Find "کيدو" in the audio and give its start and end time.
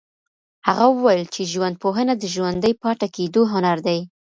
3.15-3.41